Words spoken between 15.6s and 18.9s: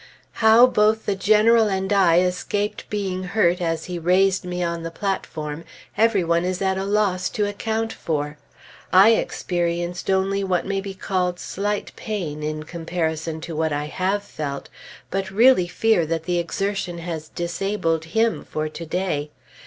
fear that the exertion has disabled him for to